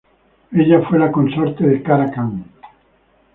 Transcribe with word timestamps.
Ella 0.51 0.81
fue 0.89 0.97
la 0.97 1.11
consorte 1.11 1.63
de 1.63 1.83
Kara 1.83 2.09
Khan. 2.09 2.43